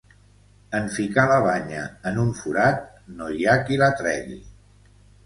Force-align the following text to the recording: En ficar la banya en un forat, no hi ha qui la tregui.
En 0.77 0.87
ficar 0.93 1.25
la 1.31 1.35
banya 1.43 1.83
en 2.11 2.17
un 2.21 2.31
forat, 2.39 2.81
no 3.21 3.29
hi 3.37 3.47
ha 3.47 3.55
qui 3.69 3.79
la 3.83 3.91
tregui. 4.01 4.39